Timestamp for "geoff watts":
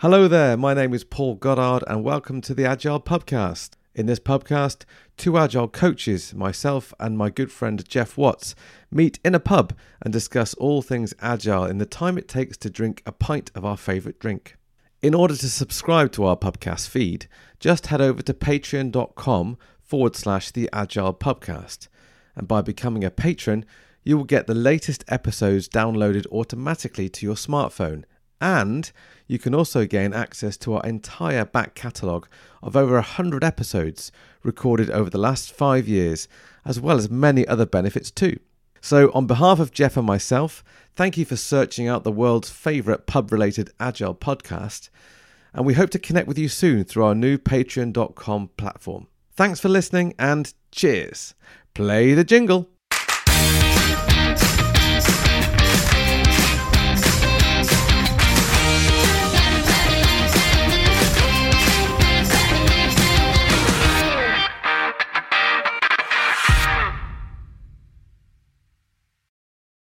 7.86-8.54